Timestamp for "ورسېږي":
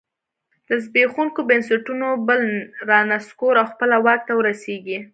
4.35-4.99